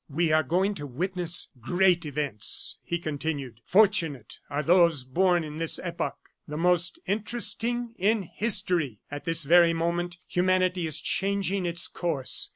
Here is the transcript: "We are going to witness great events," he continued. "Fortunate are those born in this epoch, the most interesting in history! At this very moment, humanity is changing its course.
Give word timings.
"We 0.09 0.31
are 0.31 0.41
going 0.41 0.73
to 0.81 0.87
witness 0.87 1.49
great 1.59 2.07
events," 2.07 2.79
he 2.81 2.97
continued. 2.97 3.61
"Fortunate 3.67 4.39
are 4.49 4.63
those 4.63 5.03
born 5.03 5.43
in 5.43 5.59
this 5.59 5.77
epoch, 5.77 6.15
the 6.47 6.57
most 6.57 6.97
interesting 7.05 7.93
in 7.99 8.23
history! 8.23 9.01
At 9.11 9.25
this 9.25 9.43
very 9.43 9.73
moment, 9.73 10.17
humanity 10.27 10.87
is 10.87 10.99
changing 11.01 11.67
its 11.67 11.87
course. 11.87 12.49